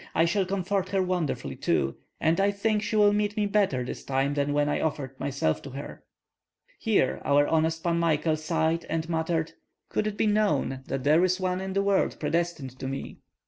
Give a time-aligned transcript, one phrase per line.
[0.15, 4.03] I shall comfort her wonderfully too, and I think she will meet me better this
[4.03, 6.03] time than when I offered myself to her."
[6.79, 9.51] Here our honest Pan Michael sighed and muttered:
[9.89, 13.19] "Could it be known that there is one in the world predestined to me?"